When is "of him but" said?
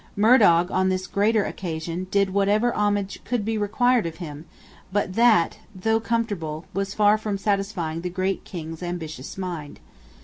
4.07-5.13